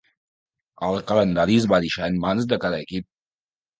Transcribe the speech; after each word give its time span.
El 0.87 0.97
calendari 1.11 1.57
es 1.63 1.67
va 1.75 1.81
deixar 1.85 2.09
en 2.13 2.19
mans 2.25 2.49
de 2.55 2.63
cada 2.65 2.81
equip. 2.87 3.11